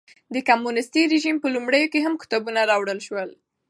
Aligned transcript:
د 0.33 0.35
کمونېستي 0.47 1.01
رژیم 1.13 1.37
په 1.41 1.47
لومړیو 1.55 1.91
کې 1.93 1.99
هم 2.05 2.13
کتابونه 2.21 2.59
راوړل 2.71 2.99
شول. 3.07 3.29